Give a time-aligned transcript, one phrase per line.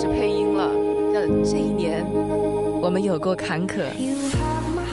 [0.00, 0.70] 始配音了。
[1.12, 2.06] 叫这一年，
[2.80, 3.82] 我们有过坎坷，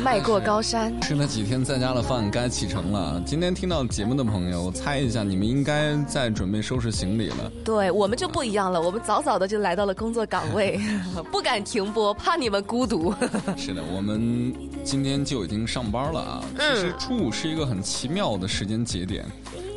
[0.04, 1.00] 迈过高山。
[1.00, 3.22] 吃了几天在家的饭，该启程了。
[3.24, 7.52] 今天听到节目的朋友，我猜一下，你们应该在准备收拾行李了。
[7.64, 10.80] 对我们就不一样了，我们早早的就来到了工作岗位，
[11.32, 13.14] 不敢停播，怕你们孤独。
[13.56, 14.52] 是的，我们
[14.84, 16.44] 今天就已经上班了啊。
[16.58, 19.24] 其实初五是一个很奇妙的时间节点。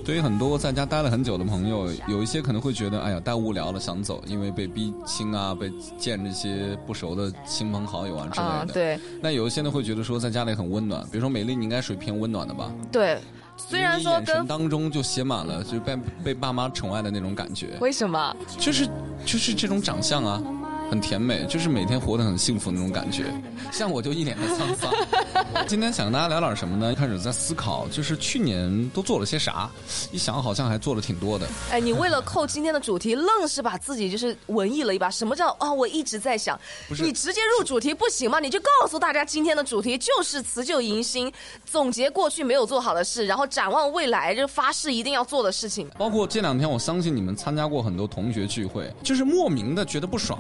[0.08, 8.72] 对于很多在家待了很久的朋友，有一些可能会觉得，哎呀，待无聊了，想走，因为被逼亲啊，被见这些不熟的亲朋好友啊之类的。
[8.72, 9.00] 对。
[9.20, 11.02] 那有一些呢，会觉得说在家里很温暖。
[11.12, 12.72] 比如说美丽，你应该属于偏温暖的吧？
[12.90, 13.18] 对。
[13.58, 17.76] 虽然说眼神当中就写满了就是被被爸妈宠爱的那种感觉。
[17.78, 18.34] 为什么？
[18.58, 18.88] 就是
[19.26, 20.42] 就是这种长相啊。
[20.90, 23.26] 很甜美，就是每天活得很幸福那种感觉。
[23.70, 24.92] 像我就一脸的沧桑。
[25.66, 26.90] 今天想跟大家聊点什么呢？
[26.92, 29.70] 一开始在思考，就是去年都做了些啥？
[30.10, 31.46] 一想好像还做了挺多的。
[31.70, 35.10] 哎，你为了扣今天的主题，愣是把自己就是文艺了一把。
[35.10, 35.72] 什么叫啊？
[35.72, 36.58] 我一直在想，
[37.00, 38.40] 你直接入主题不行吗？
[38.40, 41.30] 你就告诉大家，今天的主题就是辞旧迎新，
[41.64, 45.88] 总结过去没有做好的事，然后展望未来，就发誓一定要做的事情。
[45.98, 50.38] 包括这两天，我相信你们参加过很多同学聚会，就是莫名的觉得不爽。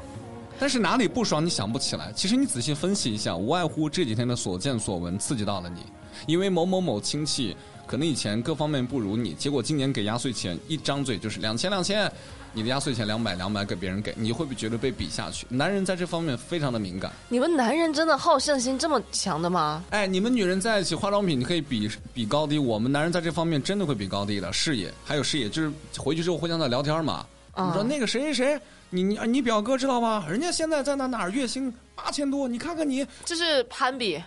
[0.58, 2.12] 但是哪里不爽你想不起来？
[2.14, 5.82] 其实你仔细分析一下，无外乎这几天的所见所闻刺激到了你。
[6.26, 7.56] 因为某某某亲戚
[7.86, 12.10] 可能以前各方面不如你，结果今年给压岁钱一张嘴就是两千两千，
[12.52, 15.46] 你的压岁钱两百两百给别人给，你会不会觉得被比下去？
[15.48, 17.12] 男人在这方面非常的敏感。
[17.28, 19.84] 你们男人真的好胜心这么强的吗？
[19.90, 24.52] 哎，你们女人在一起化妆品你可以比比高低，我们男人在这方面真的会比高低的。
[24.52, 27.24] 事业还有事业，就是回去之后互相在聊天嘛。
[27.66, 28.60] 你说那个谁谁谁。
[28.90, 30.24] 你你你表哥知道吗？
[30.26, 34.18] 人家现在在那哪儿月薪八千多，你看看你，这是攀比。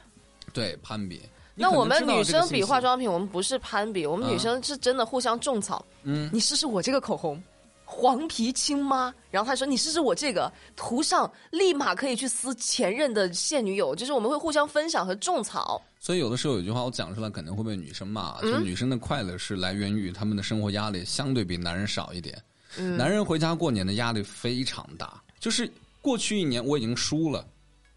[0.53, 1.19] 对，攀比。
[1.55, 5.83] 那我们女生比化妆品，我们不是攀比，我们女生是真的互相种草。
[6.03, 7.41] 嗯，你试试我这个口红，
[7.85, 9.11] 黄皮青妈？
[9.31, 15.81] 然后他说你试试我这个，涂上立马可以去撕前任的现女友，就是我们会互相分享和种草。
[15.99, 22.39] 所以有的时候有句话我讲出来可能会被女生骂，就女生的快乐是来源于她们的生活压力相对比男人少一点。
[22.77, 25.69] 男人回家过年的压力非常大，就是
[26.01, 27.45] 过去一年我已经输了，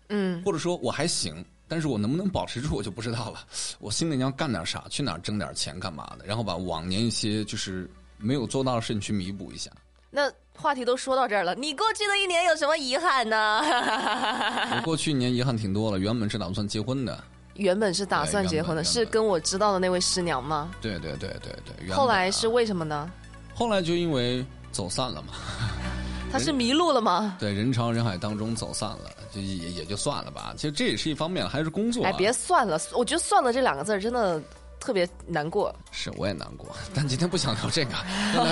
[0.09, 3.47] 嗯，或者说我还行，但是我能不能保持住我就不知道了。
[3.79, 9.71] 我心里要干点啥，去哪儿挣点钱干嘛的，然后把往年一些就是没有做到的事情去弥补一下。
[10.11, 13.61] 那话题都说到这儿了，你过去的一年有什么遗憾呢？
[14.77, 17.25] 我过去一年遗憾挺多了，原本是打算结婚的，
[17.55, 20.71] 原本是打算结婚的，是跟我知道的那位师娘吗？
[20.81, 21.91] 对对对对对。
[21.91, 23.11] 后来是为什么呢？
[23.55, 24.45] 后来就因为。
[24.75, 25.33] 走散了嘛？
[26.31, 27.37] 他是迷路了吗？
[27.39, 30.53] 对，人潮人海当中走散了，就也也就算了吧。
[30.57, 32.05] 其实这也是一方面，还是工作。
[32.05, 34.43] 哎，别算了，我觉得“算了”这两个字真的。
[34.81, 37.93] 特别难过，是我也难过， 但今天不想聊这个。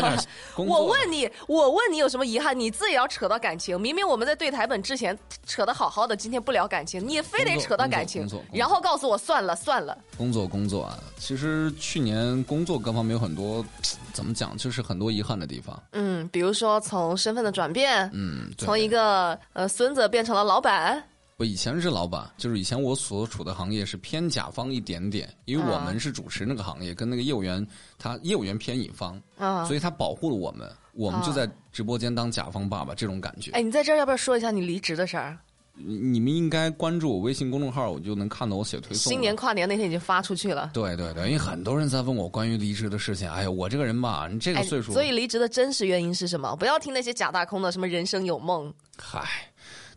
[0.56, 2.58] 我问你，我问你有什么遗憾？
[2.58, 9.98] 你自己要扯到感情，明明我们在对台本之前扯的好好的，今天不聊感情，你非得扯到感情，然后告诉我算了算了。
[10.16, 13.62] 工作工作啊，其实去年工作各方面有很多，
[14.14, 15.82] 怎么讲，就是很多遗憾的地方。
[15.90, 21.02] 嗯，比如说从身份的转变，嗯，从一个呃孙子变成了老板。
[21.38, 27.66] 我以前是老板，就是以前我所处的行业是偏甲方一点点，因为我们是主持那个行业，跟那个业务员
[27.98, 33.50] 他业务员偏乙方，啊，所以他保护了我们，我们就在直播间当甲方爸爸这种感觉。
[33.52, 35.36] 哎，你在这儿要不要说一下你离职的事儿？
[35.74, 39.10] 你们应该关注我微信公众号，我就能看到我写推送。
[39.10, 40.70] 新年跨年那天已经发出去了。
[40.74, 43.30] 对对对，因为很多人在问我关于离职的事情。
[43.30, 46.54] 哎呀，我这个人吧，你这个岁数，所以离职的真实原因是什么？
[46.56, 48.72] 不要听那些假大空的，什么人生有梦。
[48.98, 49.28] 嗨。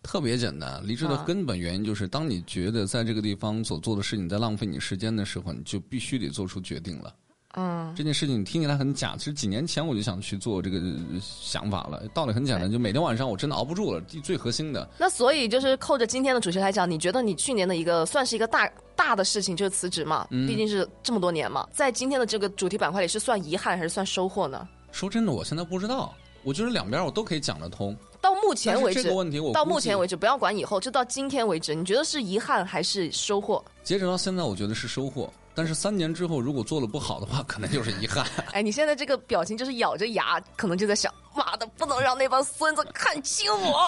[0.01, 7.11] 特别简单，离职的根本原因就是，当你觉得在这个地方所做的事情在浪费你时间的时候，你就必须得做出决定了。
[7.55, 10.79] 嗯，这件事情你听起来很假，其实几年前我就想去做这个
[11.21, 12.03] 想法了。
[12.13, 14.87] 道理很简单，就每天晚上我真的熬不住了，最核心的。
[14.97, 20.27] 那所以就是扣着今天的主题来讲，你觉得你去年的一个算是一个大大的事情，就是辞职嘛？
[20.29, 24.67] 毕竟是这么多年嘛，在今天的这个主题板块里，是算遗憾还是算收获呢？
[24.91, 26.13] 说真的，我现在不知道。
[26.43, 27.97] 我觉得两边我都可以讲得通。
[28.21, 33.63] 到目前为止，这个问题我到目前为止不要管以后，就到今天为止，你觉得是遗憾还是收获？
[33.83, 35.27] 截止到现在，我觉得是收获。
[35.55, 38.25] 但是三年之后，如果做的不好的话，可能就是遗憾。
[38.51, 43.87] 哎，你现在这个表情就是咬着牙，可能就在想：妈的，不能让那帮孙子看清我。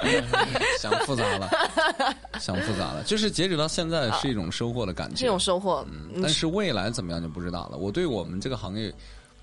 [0.78, 1.50] 想复杂了，
[2.38, 3.02] 想复杂了。
[3.04, 5.84] 就是截止到现在是一种收获的感觉，这种收获。
[6.22, 7.78] 但是未来怎么样就不知道了。
[7.78, 8.94] 我对我们这个行业。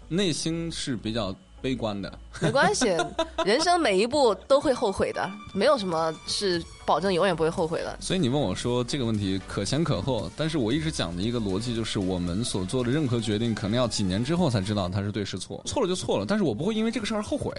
[0.09, 2.19] 内心是比较悲观的。
[2.39, 2.85] 没关系，
[3.45, 7.97] 人生每一步都会后悔的，没有什么是保证永远不会后悔的。
[7.99, 17.51] 所以你问我说这个问题可前可后，但是我一直讲的一个逻辑就是，我们所做的任何决定，可能要几年之后才知道它是对是错，错了就错了，但是我不会因为这个事儿后悔，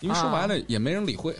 [0.00, 1.34] 因为说白了 也没人理会。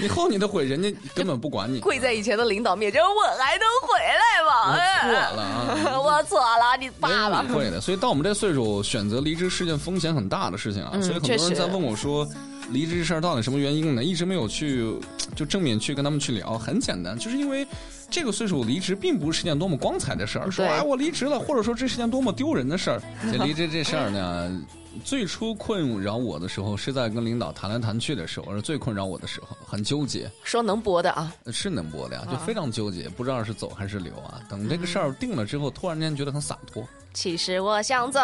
[0.00, 1.80] 你后你的悔，人家根本不管你。
[1.80, 4.48] 跪在以前的领导面前，我还能回来吗？
[4.68, 5.98] 我错了啊！
[5.98, 7.42] 我错了，你爸爸。
[7.42, 10.92] 不会的，所以到我们这岁数，选择离职是件风险很大的事情啊。
[11.00, 12.28] 所以很多人在问我说，
[12.70, 14.02] 离职这事儿到底什么原因呢？
[14.02, 14.84] 一直没有去
[15.34, 16.58] 就正面去跟他们去聊。
[16.58, 17.66] 很简单，就是因为
[18.10, 20.50] 这个岁数离职并不是件多么光彩的事儿。
[20.50, 23.02] 说哎，我离职了，或者说这是件多么丢人的事儿。
[23.32, 24.62] 这离职这事儿呢？
[25.04, 30.30] 最初困扰我的时候，是在跟领导谈来谈去的时候，是最困扰我的时候，很纠结。
[30.42, 34.40] 说能播的啊，是能播的呀，就非常纠结，不知道是走还是留啊。
[34.48, 36.86] 等这个事儿定了之后，突然间觉得很洒脱。
[37.14, 38.20] 其实我想走。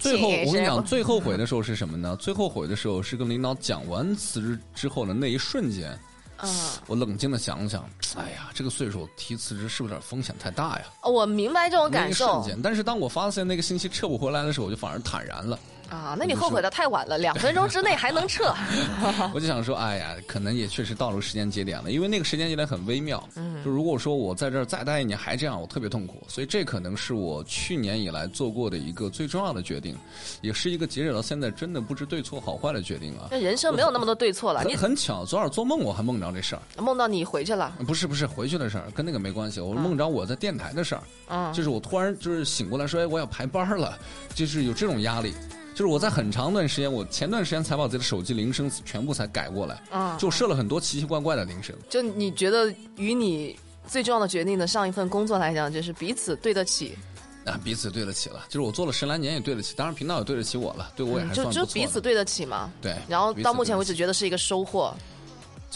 [0.00, 2.16] 最后我跟你讲，最后悔的时候是什么呢？
[2.16, 5.96] 最后悔的时候是跟领导讲完辞职之后的那一瞬间。
[6.42, 6.50] 嗯，
[6.88, 10.84] 我冷静的想想，哎呀，这个岁数提辞职是不是有点风险太大呀？
[11.04, 12.26] 我明白这种感受。
[12.26, 15.56] 瞬间，但是当我发现那个信息撤不回来的时候，我就反而坦然了。
[15.90, 18.52] 啊，那你后悔的太晚了，两分钟之内还能撤。
[19.32, 23.22] 我就想说，哎呀，可能也确实到了时间节点了，因为那个时间节点很微妙。
[23.36, 26.22] 嗯，就如果说我在这儿再待一年还这样，我特别痛苦。
[26.28, 29.96] 所以这可能是我去年以来做过的一个最重要的决定，
[30.40, 33.28] 也是一个截止到现在真的不知对错好坏的决定啊。
[33.30, 34.64] 那人生没有那么多对错了。
[34.64, 37.72] 你很巧，昨晚做梦我还梦着这事儿，梦到你回去了。
[37.86, 39.60] 不是不是回去的事儿，跟那个没关系。
[39.60, 41.02] 我梦着我在电台的事儿。
[41.28, 43.98] 嗯，就是我突然就是醒过来说，哎，我要排班了，
[44.34, 45.34] 就是有这种压力。
[45.74, 51.74] 就是我在很长一段时间，我前段时间才把自己的手机铃声全部才改过来，啊，就设了很多奇奇怪怪的铃声。
[51.90, 56.96] 就你觉得与你最重要的决定的上一份工作来讲，就是彼此对得起，
[57.44, 58.44] 啊，彼此对得起了。
[58.48, 61.60] 就是我做了十来年也对得起，当然频道也对得起我了，对我也还算不错。
[61.60, 62.70] 就就彼此对得起嘛。
[62.80, 62.94] 对。
[63.08, 64.94] 然后到目前为止觉得是一个收获。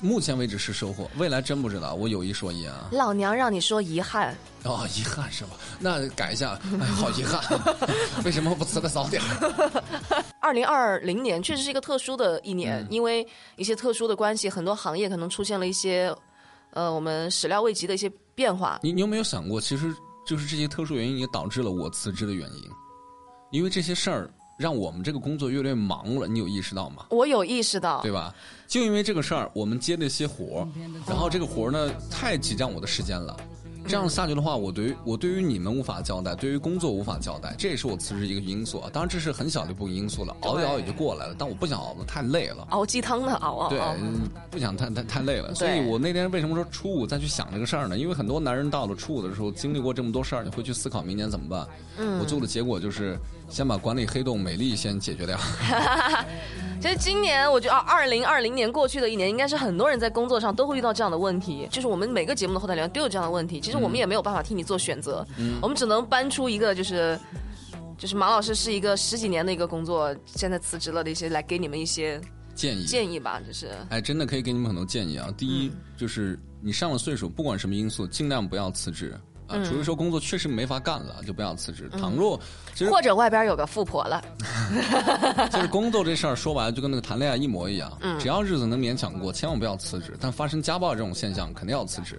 [0.02, 1.94] 目前为止是收获，未来真不知道。
[1.94, 5.50] 我有一说一啊，老娘让你说遗憾哦，遗憾是吧？
[5.80, 7.40] 那改一下，哎，好遗憾，
[8.24, 9.22] 为什么不辞的早点？
[10.40, 16.14] 二零二零年确实是一个特殊的一年，因为一些特殊的关系，很多行业可能出现了一些
[16.72, 18.78] 呃我们始料未及的一些变化。
[18.82, 19.94] 你你有没有想过，其实
[20.26, 22.70] 就是这些特殊原因也导致了我辞职的原因？
[23.50, 24.30] 因为这些事儿。
[24.58, 27.06] 让我们这个工作越来越忙了，你有意识到吗？
[27.10, 28.34] 我有意识到，对吧？
[28.66, 30.68] 就因为这个事儿，我们接了一些活儿，
[31.06, 33.36] 然后这个活儿呢，太挤占我的时间了。
[33.86, 38.90] 这样下去的话，我对于我对于你们无法交代，对于工作无法交代，这也是我辞职一个因素啊。
[38.92, 41.34] 当然，这是很小的一部分因素了，熬一熬也就过来了。
[41.38, 43.70] 但我不想熬的太累了，熬鸡汤的熬啊。
[43.70, 43.80] 对，
[44.50, 45.54] 不想太太太累了。
[45.54, 47.96] 所以我那天为什么说初五再去想这个事儿呢？
[47.96, 51.66] 因为很多男人到了初五的时候，经历过这么多事儿，你会去思考明年怎么办。
[51.96, 53.18] 嗯，我做的结果就是
[53.48, 55.38] 先把管理黑洞美丽先解决掉。
[56.80, 61.66] 其实今年我觉得啊，二零二零年过去的一年，应该是很多人在工作上都会遇到这样的问题。
[61.72, 63.60] 就是我们每个节目的后台留言都有这样的问题。
[63.60, 65.26] 其实我们也没有办法替你做选择，
[65.60, 67.18] 我们只能搬出一个，就是
[67.96, 72.20] 就是马老师是一个十几年的一个工作，现在辞职了的一些来给你们一些
[72.54, 73.40] 建议建议吧。
[73.44, 75.34] 就是哎，真的可以给你们很多建议啊。
[75.36, 79.18] 第一就是你上了岁数，不管什么因素，尽量不要辞职。
[79.48, 81.90] 啊，除非说工作确实没法干了，就不要辞职。
[81.98, 82.38] 倘若，
[82.90, 84.22] 或者外边有个富婆了，
[85.50, 87.90] 就是工作这事儿说白了就跟那个谈恋爱一模一样。
[88.00, 90.16] 嗯，只要日子能勉强过，千万不要辞职。
[90.20, 92.18] 但发生家暴这种现象，肯定要辞职。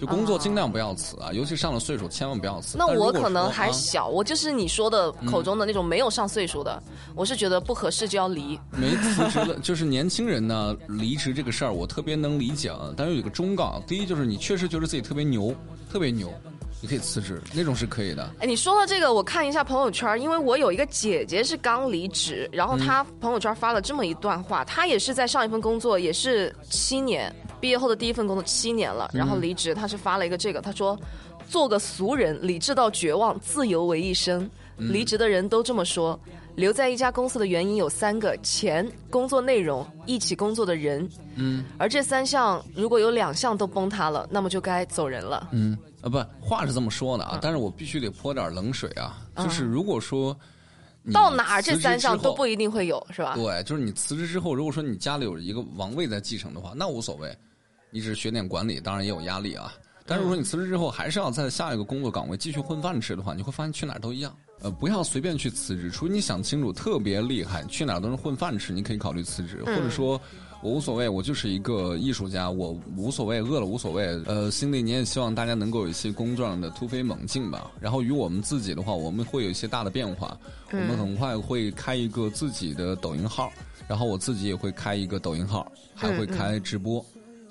[0.00, 2.76] 就工作尽量不要辞啊，尤其上了岁数，千万不要辞。
[2.76, 6.82] 那我可能还小，我就是你说的口中的那种没有上岁数的，
[7.14, 8.58] 我是觉得不合适就要离。
[8.72, 12.92] 没辞职的，就是年轻人呢， 离职这个事儿我特别能理解啊。
[12.96, 15.54] 但是有一个忠告，第一就是你确实觉得自己特别牛，
[15.90, 16.32] 特别牛。
[16.80, 18.30] 你可以辞职，那种是可以的。
[18.40, 27.34] 哎，你说到这个，我看一下朋友圈，因为我有一个姐姐是刚离职，然后她朋友圈发了这么一段话，她也是在上一份工作，也是七年，
[27.64, 31.00] 毕业后的第一份工作七年了，然后离职，他是发了一个这个，他说
[31.48, 36.20] ：“做个俗人，理智到绝望，自由为一生。”离职的人都这么说。
[36.56, 41.08] 留在一家公司的原因有三个：钱、工作内容、一起工作的人。
[41.36, 45.48] 嗯，而这三项如果有两项都崩塌了，那么就该走人了。
[45.50, 49.22] 嗯，啊不，话是这么说的啊，但是我必须得泼点冷水啊。
[49.38, 50.36] 就是如果说
[51.14, 53.32] 到哪儿这三项都不一定会有，是吧？
[53.36, 57.34] 对，就是你辞职之后，如果说你家里有一个王位在继承的话，那无所谓。
[57.94, 59.72] 你只是学点管理，当然也有压力啊。
[60.04, 64.36] 但是如果你辞职之后还是要在下一个工作岗位继续混饭吃的话，你会发现去哪儿都一样。
[64.62, 70.20] 呃，不要随便去辞职，除非你想清楚特别厉害，去哪儿都是混饭吃，你可以考虑辞职，或者说。
[70.62, 74.18] 我无所谓，我就是一个艺术家，我无所谓，饿了无所谓。
[74.24, 77.70] 呃，新的一年也希望大家能够有一些工作上的突飞猛进吧。
[77.78, 80.34] 然后与我们自己的话，我们会有一些大的变化。
[80.72, 83.52] 我们很快会开一个自己的抖音号，
[83.86, 87.04] 然后我自己也会开一个抖音号，还会开直播。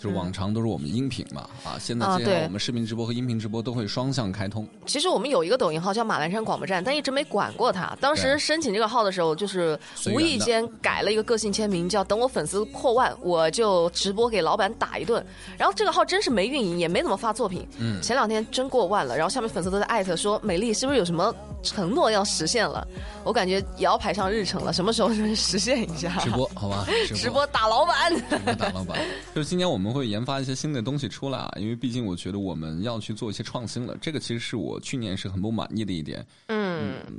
[0.03, 4.67] 就是往常都是我们音频嘛，啊，现在这样我们视频直播和音频直播都会双向开通。
[4.85, 7.97] 其实我们有一个抖音号叫马栏山广播站，但一直没管过它。
[8.01, 9.79] 当时申请这个号的时候，就是
[10.13, 15.25] 无意间改了一个个性签名，叫“等我粉丝破万，我就直播给老板打一顿”。
[15.57, 17.65] 然后这个号真是没运营，也没怎么发作品。
[17.79, 21.33] 嗯，前两天真过万了，然后下面粉丝都在艾特说：“美丽是不是有什么
[21.63, 22.85] 承诺要实现了？”
[23.23, 26.19] 我感觉也要排上日程了，什么时候能实现一下？
[26.19, 28.99] 直播好吧，直播打老板，直播打老板。
[29.33, 29.93] 就是今年我们。
[29.93, 33.95] 会研发一些新的东西出来啊，因为毕竟我觉得我们要去做一些创新了。
[34.01, 36.25] 这个其实是我去年是很不满意的一点。
[36.47, 36.62] 嗯，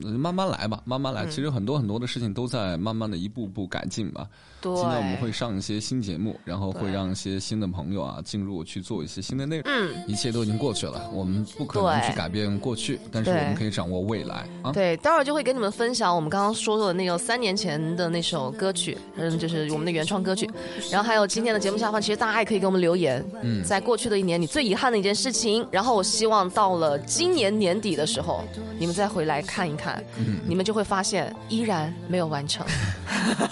[0.00, 1.26] 慢慢来吧，慢慢来。
[1.26, 4.26] 其实很多很多的事情都在慢慢的一步步改进吧。
[4.60, 4.74] 对。
[4.74, 9.64] 今天我们会上一些新节目，然后会让一些新的朋友啊进入去做一些新的内容。
[9.66, 9.94] 嗯。
[10.08, 14.72] 一切都已经过去了，我们不可能去改变过去，但是我们可以掌握未来啊。
[14.72, 20.50] 对，待会儿就会跟你们分享我们刚刚说的那个三年前的那首歌曲，嗯，就是我们的原创歌曲。
[20.90, 22.64] 然后还有今天的节目下方，其实大家也可以。
[22.64, 25.66] 给我们留言，嗯，在过去的一年，你最遗憾的一件事情。
[25.70, 28.42] 然后我希望到了今年年底的时候，
[28.78, 32.66] 你们再回来看一看，嗯，你们就会发现依然没有完成。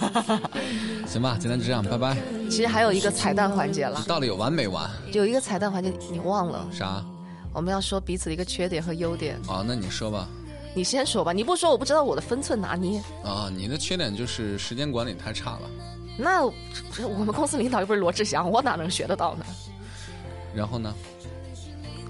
[1.07, 2.17] 行吧，今天就这样，拜拜。
[2.49, 4.89] 其实还有一个彩蛋环节了，到底有完没完？
[5.11, 7.03] 有一个彩蛋环节，你忘了啥？
[7.53, 9.35] 我们要说彼此的一个缺点和优点。
[9.47, 10.27] 啊，那你说吧。
[10.75, 12.99] 你先说吧，你不说我不知道我的分寸拿捏。
[13.23, 15.69] 啊，你的缺点就是时间管理太差了。
[16.17, 19.45] 那我们公司领导又不是罗志祥，我哪能学得到呢？
[20.55, 20.93] 然后呢？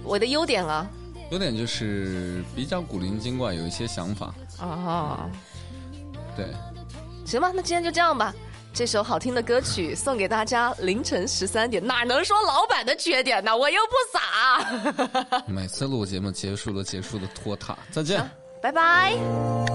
[0.04, 0.90] 我的优点啊？
[1.34, 4.32] 优点就是比较古灵精怪，有一些想法。
[4.60, 5.28] 哦。
[6.38, 6.46] 对。
[7.26, 8.32] 行吧，那今天就这样吧。
[8.72, 13.56] 这首好听的歌曲送给大家，凌晨十三点，哪能说老板的缺点呢？
[13.56, 15.44] 我又不傻。
[15.50, 17.76] 每次录节目结束了，结束的拖沓。
[17.90, 18.24] 再见。
[18.62, 19.73] 拜拜。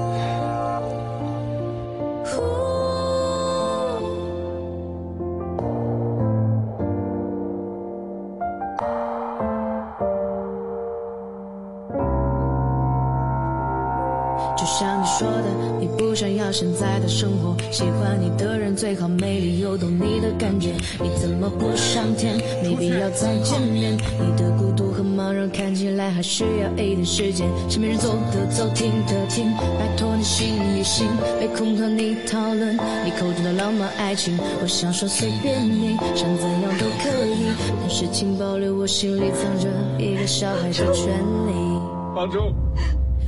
[14.67, 15.45] 像你说的，
[15.81, 20.71] 你不想要现在的生活，喜欢你的人最好没理由懂你的感觉。
[21.01, 22.37] 你怎么不上天？
[22.63, 23.97] 没必要再见面。
[23.97, 27.49] 你的孤独和茫然看起来还需要一点时间。
[27.69, 30.47] 身边人走的走，听的听，拜托你醒
[30.77, 31.07] 一醒。
[31.41, 41.81] 没空和你讨论你口中的浪漫爱情，我想说随便你，想怎样都可以，但是请保留我心里藏着一个小孩的权利。
[42.15, 42.53] 放手。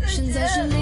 [0.07, 0.80] 现在是。